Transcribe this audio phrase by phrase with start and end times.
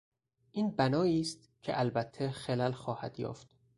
[0.51, 3.47] این بنائیست که البته خلل خواهد یافت